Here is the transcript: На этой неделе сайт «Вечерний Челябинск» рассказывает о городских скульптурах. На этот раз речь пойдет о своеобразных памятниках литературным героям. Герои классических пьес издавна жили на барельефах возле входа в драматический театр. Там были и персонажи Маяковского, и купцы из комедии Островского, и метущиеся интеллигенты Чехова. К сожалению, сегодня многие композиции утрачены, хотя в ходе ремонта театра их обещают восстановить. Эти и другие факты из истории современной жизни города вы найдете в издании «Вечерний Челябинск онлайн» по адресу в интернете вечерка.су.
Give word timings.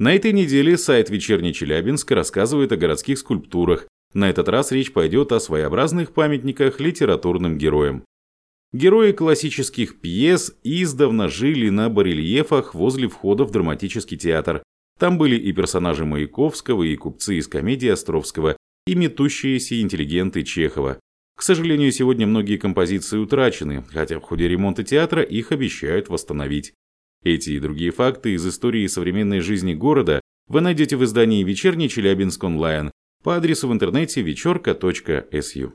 На 0.00 0.14
этой 0.14 0.32
неделе 0.32 0.78
сайт 0.78 1.10
«Вечерний 1.10 1.52
Челябинск» 1.52 2.10
рассказывает 2.12 2.72
о 2.72 2.78
городских 2.78 3.18
скульптурах. 3.18 3.86
На 4.14 4.30
этот 4.30 4.48
раз 4.48 4.72
речь 4.72 4.94
пойдет 4.94 5.30
о 5.30 5.40
своеобразных 5.40 6.14
памятниках 6.14 6.80
литературным 6.80 7.58
героям. 7.58 8.02
Герои 8.72 9.12
классических 9.12 10.00
пьес 10.00 10.56
издавна 10.64 11.28
жили 11.28 11.68
на 11.68 11.90
барельефах 11.90 12.74
возле 12.74 13.08
входа 13.08 13.44
в 13.44 13.50
драматический 13.50 14.16
театр. 14.16 14.62
Там 14.98 15.18
были 15.18 15.36
и 15.36 15.52
персонажи 15.52 16.06
Маяковского, 16.06 16.82
и 16.84 16.96
купцы 16.96 17.36
из 17.36 17.46
комедии 17.46 17.90
Островского, 17.90 18.56
и 18.86 18.94
метущиеся 18.94 19.82
интеллигенты 19.82 20.44
Чехова. 20.44 20.98
К 21.36 21.42
сожалению, 21.42 21.92
сегодня 21.92 22.26
многие 22.26 22.56
композиции 22.56 23.18
утрачены, 23.18 23.84
хотя 23.92 24.18
в 24.18 24.22
ходе 24.22 24.48
ремонта 24.48 24.82
театра 24.82 25.20
их 25.20 25.52
обещают 25.52 26.08
восстановить. 26.08 26.72
Эти 27.22 27.50
и 27.50 27.60
другие 27.60 27.90
факты 27.90 28.32
из 28.32 28.46
истории 28.46 28.86
современной 28.86 29.40
жизни 29.40 29.74
города 29.74 30.22
вы 30.48 30.62
найдете 30.62 30.96
в 30.96 31.04
издании 31.04 31.44
«Вечерний 31.44 31.88
Челябинск 31.88 32.42
онлайн» 32.42 32.90
по 33.22 33.36
адресу 33.36 33.68
в 33.68 33.72
интернете 33.72 34.22
вечерка.су. 34.22 35.68